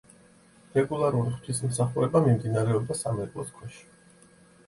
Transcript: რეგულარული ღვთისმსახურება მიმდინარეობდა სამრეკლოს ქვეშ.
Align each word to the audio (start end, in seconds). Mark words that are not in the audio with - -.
რეგულარული 0.77 1.33
ღვთისმსახურება 1.33 2.21
მიმდინარეობდა 2.27 2.97
სამრეკლოს 3.03 3.51
ქვეშ. 3.59 3.77